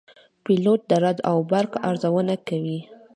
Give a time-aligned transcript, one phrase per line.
[0.43, 2.79] پیلوټ د رعد او برق ارزونه کوي.